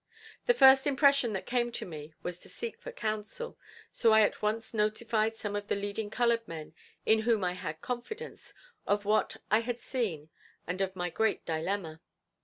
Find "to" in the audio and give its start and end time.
1.73-1.85, 2.39-2.49